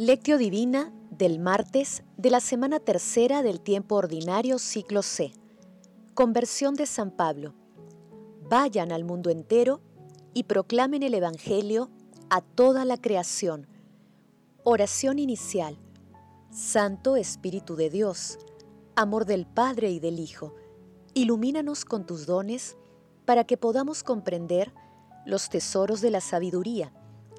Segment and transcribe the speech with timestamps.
[0.00, 5.32] Lectio Divina del martes de la semana tercera del tiempo ordinario ciclo C.
[6.14, 7.52] Conversión de San Pablo.
[8.48, 9.80] Vayan al mundo entero
[10.34, 11.90] y proclamen el Evangelio
[12.30, 13.66] a toda la creación.
[14.62, 15.76] Oración inicial.
[16.52, 18.38] Santo Espíritu de Dios,
[18.94, 20.54] amor del Padre y del Hijo,
[21.14, 22.76] ilumínanos con tus dones
[23.24, 24.72] para que podamos comprender
[25.26, 26.92] los tesoros de la sabiduría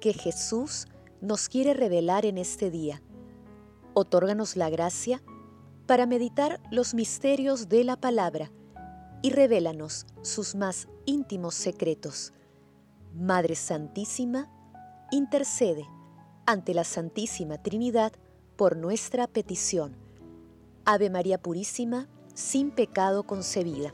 [0.00, 0.99] que Jesús nos
[1.48, 3.02] quiere revelar en este día.
[3.94, 5.22] Otórganos la gracia
[5.86, 8.50] para meditar los misterios de la palabra
[9.22, 12.32] y revélanos sus más íntimos secretos.
[13.14, 14.48] Madre Santísima,
[15.10, 15.86] intercede
[16.46, 18.12] ante la Santísima Trinidad
[18.56, 19.96] por nuestra petición.
[20.84, 23.92] Ave María Purísima, sin pecado concebida.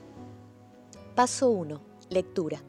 [1.15, 1.81] Paso 1.
[2.11, 2.63] Lectura.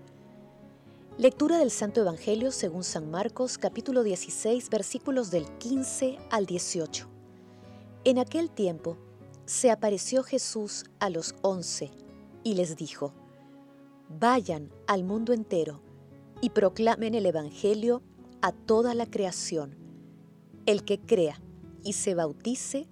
[1.18, 7.08] Lectura del Santo Evangelio según San Marcos capítulo 16 versículos del 15 al 18.
[8.04, 9.00] En aquel tiempo
[9.46, 11.90] se apareció Jesús a los once
[12.44, 13.16] y les dijo,
[14.10, 15.82] Vayan al mundo entero
[16.40, 18.04] y proclamen el Evangelio
[18.44, 19.76] a toda la creación.
[20.68, 21.42] El que crea
[21.84, 22.88] y se bautice,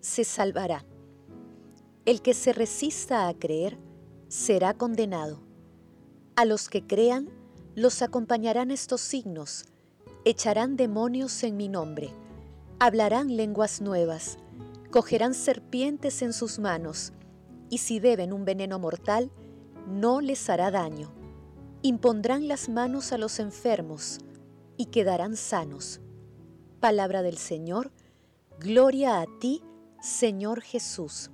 [0.00, 0.86] se salvará.
[2.06, 3.76] El que se resista a creer,
[4.28, 5.42] será condenado.
[6.36, 7.35] A los que crean,
[7.76, 9.66] los acompañarán estos signos,
[10.24, 12.10] echarán demonios en mi nombre,
[12.78, 14.38] hablarán lenguas nuevas,
[14.90, 17.12] cogerán serpientes en sus manos,
[17.68, 19.30] y si beben un veneno mortal,
[19.86, 21.12] no les hará daño.
[21.82, 24.20] Impondrán las manos a los enfermos
[24.78, 26.00] y quedarán sanos.
[26.80, 27.92] Palabra del Señor,
[28.58, 29.62] gloria a ti,
[30.00, 31.30] Señor Jesús.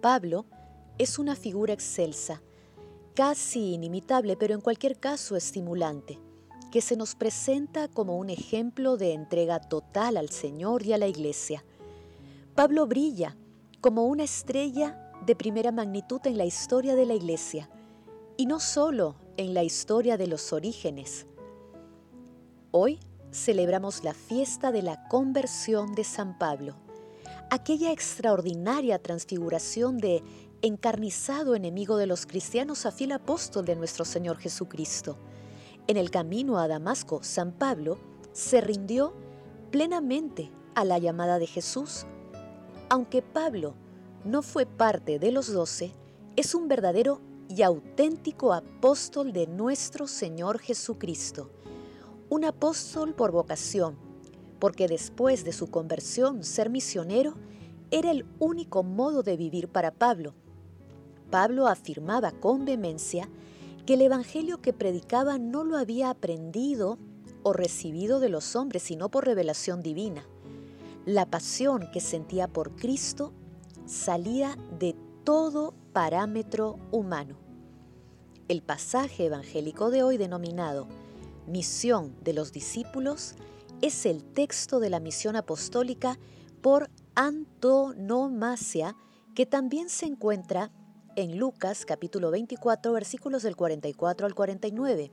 [0.00, 0.46] Pablo
[0.96, 2.40] es una figura excelsa
[3.20, 6.18] casi inimitable, pero en cualquier caso estimulante,
[6.72, 11.06] que se nos presenta como un ejemplo de entrega total al Señor y a la
[11.06, 11.62] Iglesia.
[12.54, 13.36] Pablo brilla
[13.82, 17.68] como una estrella de primera magnitud en la historia de la Iglesia,
[18.38, 21.26] y no solo en la historia de los orígenes.
[22.70, 23.00] Hoy
[23.32, 26.74] celebramos la fiesta de la conversión de San Pablo,
[27.50, 30.22] aquella extraordinaria transfiguración de
[30.62, 35.16] encarnizado enemigo de los cristianos a fiel apóstol de nuestro Señor Jesucristo.
[35.86, 37.98] En el camino a Damasco, San Pablo
[38.32, 39.14] se rindió
[39.70, 42.06] plenamente a la llamada de Jesús.
[42.90, 43.74] Aunque Pablo
[44.24, 45.92] no fue parte de los doce,
[46.36, 51.50] es un verdadero y auténtico apóstol de nuestro Señor Jesucristo.
[52.28, 53.96] Un apóstol por vocación,
[54.58, 57.34] porque después de su conversión ser misionero
[57.90, 60.34] era el único modo de vivir para Pablo
[61.30, 63.28] Pablo afirmaba con vehemencia
[63.86, 66.98] que el Evangelio que predicaba no lo había aprendido
[67.42, 70.26] o recibido de los hombres, sino por revelación divina.
[71.06, 73.32] La pasión que sentía por Cristo
[73.86, 77.36] salía de todo parámetro humano.
[78.48, 80.88] El pasaje evangélico de hoy denominado
[81.46, 83.34] Misión de los discípulos
[83.80, 86.18] es el texto de la misión apostólica
[86.60, 88.94] por antonomasia
[89.34, 90.70] que también se encuentra
[91.16, 95.10] en Lucas capítulo 24 versículos del 44 al 49,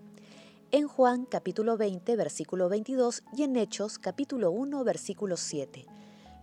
[0.72, 5.86] en Juan capítulo 20 versículo 22 y en Hechos capítulo 1 versículo 7.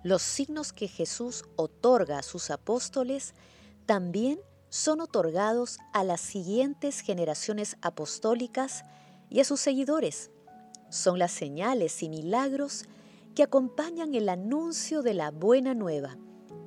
[0.03, 3.35] Los signos que Jesús otorga a sus apóstoles
[3.87, 8.83] también son otorgados a las siguientes generaciones apostólicas
[9.31, 10.31] y a sus seguidores.
[10.91, 12.87] Son las señales y milagros
[13.35, 16.17] que acompañan el anuncio de la buena nueva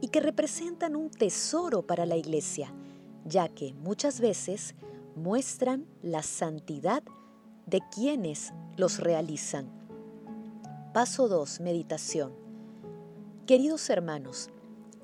[0.02, 2.74] y que representan un tesoro para la iglesia,
[3.26, 4.76] ya que muchas veces
[5.16, 7.04] muestran la santidad
[7.66, 9.70] de quienes los realizan.
[10.94, 11.60] Paso 2.
[11.62, 12.34] Meditación.
[13.46, 14.50] Queridos hermanos,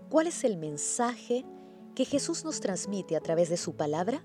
[0.10, 1.46] ¿cuál es el mensaje
[1.96, 4.24] que Jesús nos transmite a través de su palabra?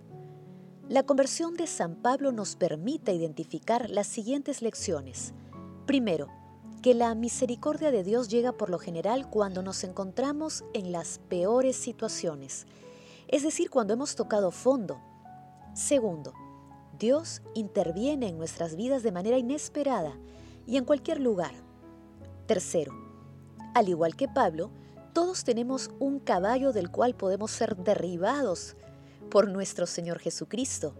[0.89, 5.35] La conversión de San Pablo nos permite identificar las siguientes lecciones.
[5.87, 6.29] Primero,
[6.89, 11.77] que la misericordia de Dios llega por lo general cuando nos encontramos en las peores
[11.77, 12.67] situaciones,
[13.27, 14.99] es decir, cuando hemos tocado fondo.
[15.75, 16.33] Segundo,
[16.99, 20.19] Dios interviene en nuestras vidas de manera inesperada
[20.67, 21.53] y en cualquier lugar.
[22.47, 22.95] Tercero,
[23.75, 24.71] al igual que Pablo,
[25.13, 28.77] todos tenemos un caballo del cual podemos ser derribados
[29.31, 30.95] por nuestro Señor Jesucristo.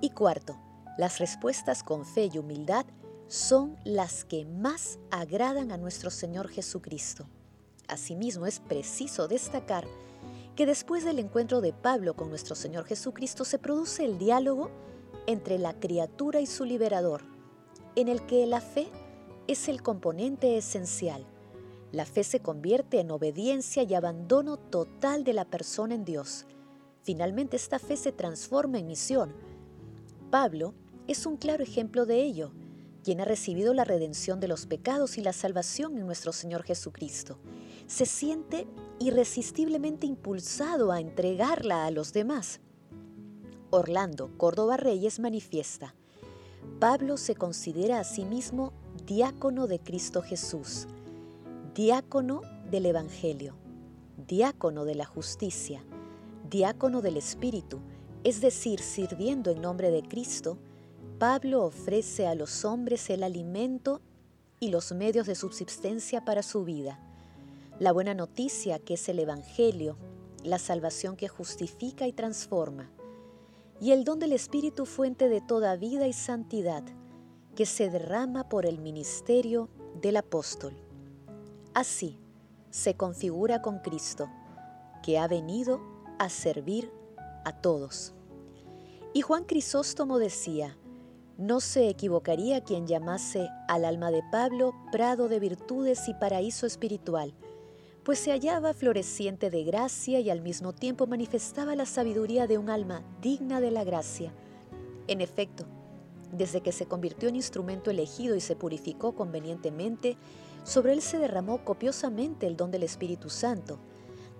[0.00, 0.58] Y cuarto,
[0.98, 2.86] las respuestas con fe y humildad
[3.28, 7.28] son las que más agradan a nuestro Señor Jesucristo.
[7.86, 9.86] Asimismo, es preciso destacar
[10.56, 14.70] que después del encuentro de Pablo con nuestro Señor Jesucristo se produce el diálogo
[15.26, 17.22] entre la criatura y su liberador,
[17.96, 18.88] en el que la fe
[19.46, 21.26] es el componente esencial.
[21.92, 26.46] La fe se convierte en obediencia y abandono total de la persona en Dios.
[27.02, 29.34] Finalmente esta fe se transforma en misión.
[30.30, 30.74] Pablo
[31.06, 32.52] es un claro ejemplo de ello,
[33.02, 37.38] quien ha recibido la redención de los pecados y la salvación en nuestro Señor Jesucristo.
[37.86, 38.66] Se siente
[38.98, 42.60] irresistiblemente impulsado a entregarla a los demás.
[43.70, 45.94] Orlando Córdoba Reyes manifiesta,
[46.80, 48.72] Pablo se considera a sí mismo
[49.04, 50.86] diácono de Cristo Jesús,
[51.74, 53.56] diácono del Evangelio,
[54.26, 55.84] diácono de la justicia,
[56.48, 57.80] diácono del Espíritu,
[58.24, 60.58] es decir, sirviendo en nombre de Cristo,
[61.18, 64.00] Pablo ofrece a los hombres el alimento
[64.60, 67.00] y los medios de subsistencia para su vida.
[67.80, 69.96] La buena noticia que es el Evangelio,
[70.44, 72.88] la salvación que justifica y transforma,
[73.80, 76.84] y el don del Espíritu fuente de toda vida y santidad,
[77.56, 79.68] que se derrama por el ministerio
[80.00, 80.74] del apóstol.
[81.74, 82.16] Así
[82.70, 84.30] se configura con Cristo,
[85.02, 85.80] que ha venido
[86.20, 86.92] a servir
[87.44, 88.14] a todos.
[89.14, 90.76] Y Juan Crisóstomo decía,
[91.38, 97.32] no se equivocaría quien llamase al alma de Pablo prado de virtudes y paraíso espiritual,
[98.02, 102.68] pues se hallaba floreciente de gracia y al mismo tiempo manifestaba la sabiduría de un
[102.68, 104.32] alma digna de la gracia.
[105.06, 105.64] En efecto,
[106.32, 110.16] desde que se convirtió en instrumento elegido y se purificó convenientemente,
[110.64, 113.78] sobre él se derramó copiosamente el don del Espíritu Santo.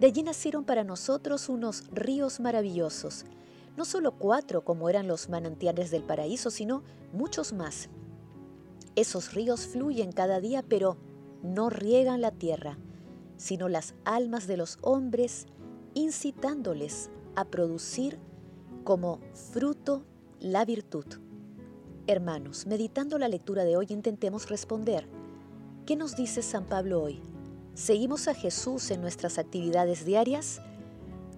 [0.01, 3.25] De allí nacieron para nosotros unos ríos maravillosos,
[3.79, 6.83] no solo cuatro como eran los manantiales del paraíso, sino
[7.15, 7.89] muchos más.
[8.95, 10.99] Esos ríos fluyen cada día, pero
[11.43, 12.77] no riegan la tierra
[13.39, 15.47] sino las almas de los hombres,
[15.95, 18.19] incitándoles a producir
[18.85, 19.21] como
[19.53, 20.05] fruto
[20.41, 21.07] la virtud.
[22.07, 25.09] Hermanos, meditando la lectura de hoy, intentemos responder.
[25.87, 27.23] ¿Qué nos dice San Pablo hoy?
[27.75, 30.61] ¿Seguimos a Jesús en nuestras actividades diarias?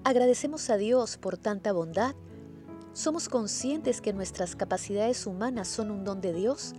[0.02, 2.14] ¿Agradecemos a Dios por tanta bondad?
[2.92, 6.74] ¿Somos conscientes que nuestras capacidades humanas son un don de Dios?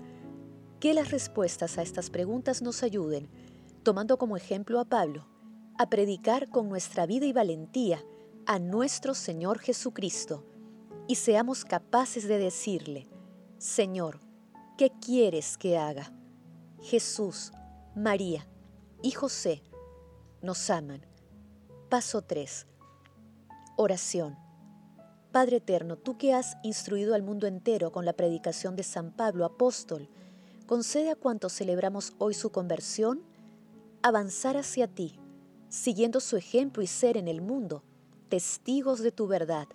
[0.80, 3.30] Que las respuestas a estas preguntas nos ayuden
[3.84, 5.28] tomando como ejemplo a Pablo,
[5.78, 8.04] a predicar con nuestra vida y valentía
[8.46, 10.46] a nuestro Señor Jesucristo
[11.08, 13.08] y seamos capaces de decirle,
[13.58, 14.20] Señor,
[14.78, 16.14] ¿qué quieres que haga?
[16.82, 17.52] Jesús,
[17.96, 18.48] María
[19.02, 19.64] y José
[20.42, 21.06] nos aman.
[21.90, 22.68] Paso 3.
[23.78, 24.51] Oración.
[25.32, 29.46] Padre Eterno, tú que has instruido al mundo entero con la predicación de San Pablo,
[29.46, 30.10] apóstol,
[30.66, 33.22] concede a cuantos celebramos hoy su conversión,
[34.02, 35.18] avanzar hacia ti,
[35.70, 37.82] siguiendo su ejemplo y ser en el mundo
[38.28, 39.68] testigos de tu verdad.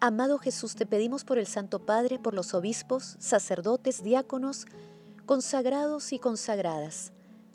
[0.00, 4.66] Amado Jesús, te pedimos por el Santo Padre, por los obispos, sacerdotes, diáconos,
[5.26, 7.12] consagrados y consagradas,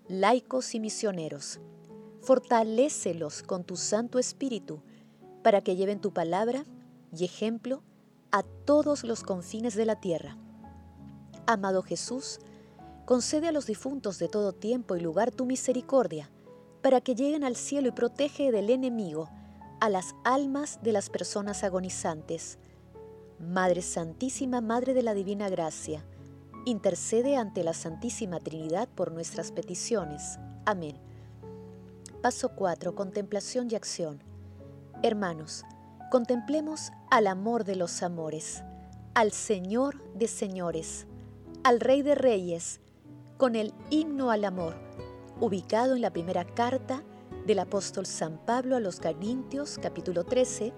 [0.07, 1.59] laicos y misioneros.
[2.21, 4.81] Fortalécelos con tu Santo Espíritu
[5.43, 6.63] para que lleven tu palabra
[7.15, 7.83] y ejemplo
[8.31, 10.37] a todos los confines de la tierra.
[11.45, 12.39] Amado Jesús,
[13.07, 16.29] Concede a los difuntos de todo tiempo y lugar tu misericordia,
[16.81, 19.29] para que lleguen al cielo y protege del enemigo
[19.79, 22.59] a las almas de las personas agonizantes.
[23.39, 26.05] Madre Santísima, Madre de la Divina Gracia,
[26.65, 30.37] intercede ante la Santísima Trinidad por nuestras peticiones.
[30.65, 30.97] Amén.
[32.21, 32.93] Paso 4.
[32.93, 34.21] Contemplación y acción.
[35.01, 35.63] Hermanos,
[36.09, 38.63] contemplemos al amor de los amores,
[39.13, 41.05] al Señor de señores,
[41.63, 42.79] al Rey de reyes,
[43.37, 44.75] con el himno al amor,
[45.39, 47.03] ubicado en la primera carta
[47.45, 50.73] del apóstol San Pablo a los Corintios capítulo 13,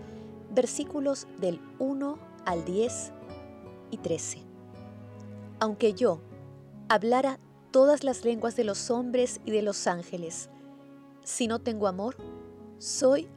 [0.51, 3.12] versículos del 1 al 10
[3.91, 4.43] y 13.
[5.59, 6.21] Aunque yo
[6.89, 7.39] hablara
[7.71, 10.50] todas las lenguas de los hombres y de los ángeles,
[11.24, 12.17] si no tengo amor,
[12.79, 13.29] soy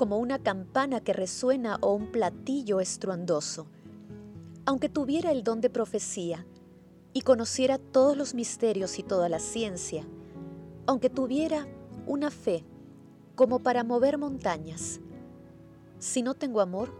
[0.00, 3.66] como una campana que resuena o un platillo estruendoso.
[4.64, 6.46] Aunque tuviera el don de profecía
[7.12, 10.06] y conociera todos los misterios y toda la ciencia,
[10.86, 11.66] aunque tuviera
[12.06, 12.64] una fe
[13.34, 15.00] como para mover montañas.
[15.98, 16.94] Si no tengo amor,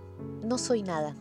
[0.45, 1.17] no soy nada.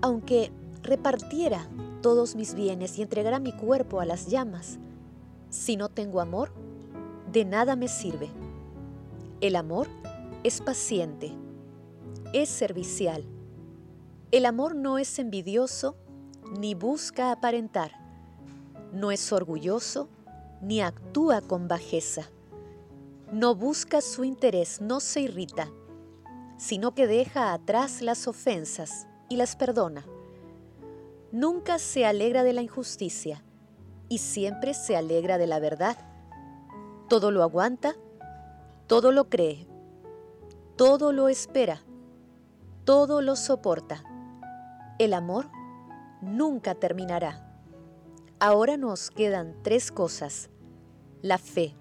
[0.00, 1.66] Aunque repartiera
[2.02, 4.78] todos mis bienes y entregara mi cuerpo a las llamas,
[5.50, 6.52] si no tengo amor,
[7.32, 8.28] de nada me sirve.
[9.40, 9.88] El amor
[10.46, 11.32] es paciente,
[12.32, 13.24] es servicial.
[14.30, 15.96] El amor no es envidioso
[16.56, 17.90] ni busca aparentar.
[18.92, 20.08] No es orgulloso
[20.62, 22.30] ni actúa con bajeza.
[23.32, 25.68] No busca su interés, no se irrita,
[26.58, 30.06] sino que deja atrás las ofensas y las perdona.
[31.32, 33.42] Nunca se alegra de la injusticia,
[34.08, 35.96] y siempre se alegra de la verdad.
[37.08, 37.96] Todo lo aguanta,
[38.86, 39.66] todo lo cree,
[40.76, 41.82] todo lo espera,
[42.84, 44.04] todo lo soporta.
[44.98, 45.48] El amor
[46.20, 47.42] nunca terminará.
[48.38, 50.50] Ahora nos quedan tres cosas.
[51.22, 51.74] La fe,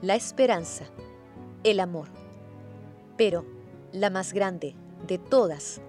[0.00, 0.86] la esperanza,
[1.62, 2.08] el amor.
[3.18, 3.44] Pero
[3.92, 4.74] la más grande
[5.06, 5.82] de todas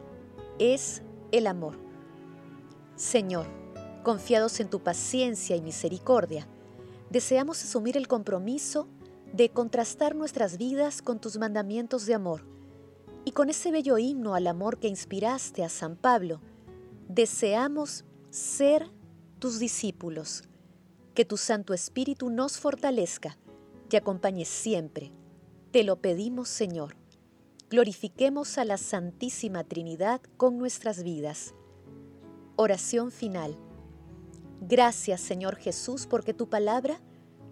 [0.59, 1.77] es el amor.
[2.97, 3.47] Señor,
[4.03, 6.45] confiados en tu paciencia y misericordia,
[7.09, 8.89] deseamos asumir el compromiso
[9.33, 12.45] de contrastar nuestras vidas con tus mandamientos de amor.
[13.25, 16.39] Y con ese bello himno al amor que inspiraste a San Pablo,
[17.09, 18.89] deseamos ser
[19.39, 20.43] tus discípulos.
[21.15, 23.37] Que tu Santo Espíritu nos fortalezca
[23.91, 25.11] y acompañe siempre.
[25.71, 26.95] Te lo pedimos, Señor.
[27.69, 31.55] Glorifiquemos a la Santísima Trinidad con nuestras vidas.
[32.55, 33.57] Oración final.
[34.61, 36.99] Gracias, Señor Jesús, porque tu palabra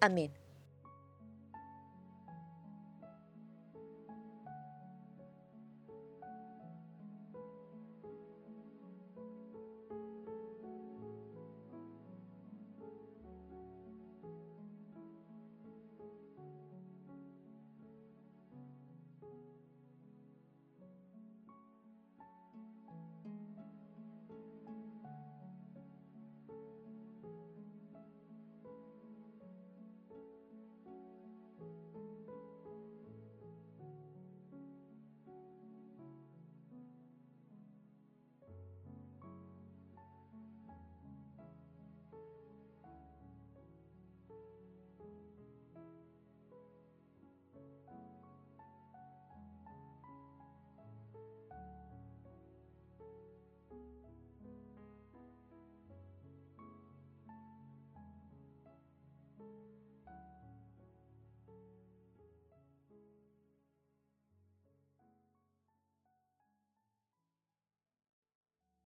[0.00, 0.39] Amén.